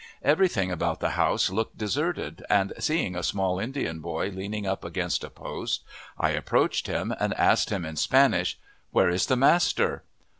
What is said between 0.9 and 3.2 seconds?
the house looked deserted, and, seeing